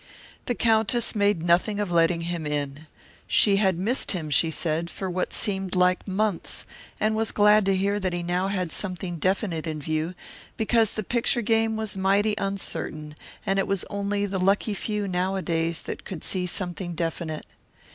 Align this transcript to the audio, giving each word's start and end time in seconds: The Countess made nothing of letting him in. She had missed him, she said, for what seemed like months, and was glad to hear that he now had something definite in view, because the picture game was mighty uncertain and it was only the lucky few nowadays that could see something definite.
The 0.47 0.55
Countess 0.55 1.13
made 1.13 1.43
nothing 1.43 1.79
of 1.79 1.91
letting 1.91 2.21
him 2.21 2.47
in. 2.47 2.87
She 3.27 3.57
had 3.57 3.77
missed 3.77 4.13
him, 4.13 4.31
she 4.31 4.49
said, 4.49 4.89
for 4.89 5.07
what 5.11 5.31
seemed 5.31 5.75
like 5.75 6.07
months, 6.07 6.65
and 6.99 7.15
was 7.15 7.31
glad 7.31 7.67
to 7.67 7.75
hear 7.75 7.99
that 7.99 8.11
he 8.11 8.23
now 8.23 8.47
had 8.47 8.71
something 8.71 9.17
definite 9.19 9.67
in 9.67 9.79
view, 9.79 10.15
because 10.57 10.93
the 10.93 11.03
picture 11.03 11.43
game 11.43 11.77
was 11.77 11.95
mighty 11.95 12.33
uncertain 12.39 13.13
and 13.45 13.59
it 13.59 13.67
was 13.67 13.85
only 13.91 14.25
the 14.25 14.39
lucky 14.39 14.73
few 14.73 15.07
nowadays 15.07 15.81
that 15.81 16.03
could 16.03 16.23
see 16.23 16.47
something 16.47 16.95
definite. 16.95 17.45